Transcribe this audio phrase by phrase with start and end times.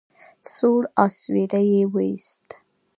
[0.55, 2.47] سوړ اسويلی يې ويست.